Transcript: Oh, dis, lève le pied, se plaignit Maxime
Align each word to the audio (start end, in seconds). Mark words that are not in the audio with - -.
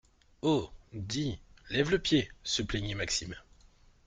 Oh, 0.41 0.67
dis, 0.93 1.37
lève 1.69 1.91
le 1.91 1.99
pied, 1.99 2.31
se 2.41 2.63
plaignit 2.63 2.95
Maxime 2.95 3.35